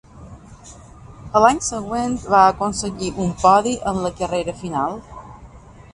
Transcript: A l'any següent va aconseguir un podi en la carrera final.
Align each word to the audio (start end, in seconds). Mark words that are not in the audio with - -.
A 1.39 1.41
l'any 1.43 1.59
següent 1.67 2.17
va 2.35 2.41
aconseguir 2.55 3.13
un 3.27 3.31
podi 3.45 3.77
en 3.93 4.03
la 4.07 4.15
carrera 4.23 4.57
final. 4.63 4.99